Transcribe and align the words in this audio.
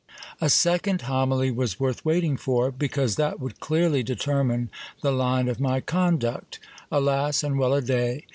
A 0.41 0.49
second 0.49 1.03
homily 1.03 1.51
was 1.51 1.79
worth 1.79 2.03
waiting 2.03 2.35
for; 2.35 2.71
because 2.71 3.17
that 3.17 3.39
would 3.39 3.59
clearly 3.59 4.01
determine 4.01 4.71
the 5.03 5.11
line 5.11 5.47
of 5.47 5.59
my 5.59 5.79
conduct. 5.79 6.57
Alas, 6.91 7.43
and 7.43 7.59
well 7.59 7.75
a 7.75 7.83
day 7.83 8.25